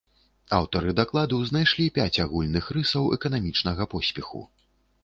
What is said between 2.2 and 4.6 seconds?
агульных рысаў эканамічнага поспеху.